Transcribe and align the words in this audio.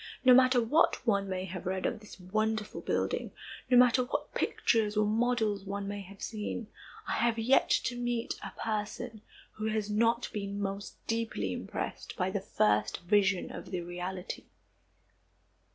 No 0.25 0.33
matter 0.33 0.59
what 0.59 1.05
one 1.05 1.29
may 1.29 1.45
have 1.45 1.67
read 1.67 1.85
of 1.85 1.99
this 1.99 2.19
wonderful 2.19 2.81
building, 2.81 3.29
no 3.69 3.77
matter 3.77 4.03
what 4.03 4.33
pictures 4.33 4.97
or 4.97 5.05
models 5.05 5.63
one 5.63 5.87
may 5.87 6.01
have 6.01 6.23
seen, 6.23 6.65
I 7.07 7.11
have 7.19 7.37
yet 7.37 7.69
to 7.69 7.95
meet 7.95 8.33
a 8.43 8.49
person 8.59 9.21
who 9.51 9.67
has 9.67 9.91
not 9.91 10.27
been 10.33 10.59
most 10.59 10.95
deeply 11.05 11.53
impressed 11.53 12.17
by 12.17 12.31
the 12.31 12.41
first 12.41 13.01
vision 13.01 13.51
of 13.51 13.69
the 13.69 13.81
reality. 13.81 14.45